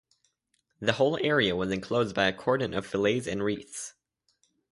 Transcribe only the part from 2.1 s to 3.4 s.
by a cordon of fillets